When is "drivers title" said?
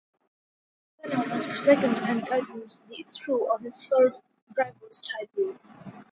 4.55-5.57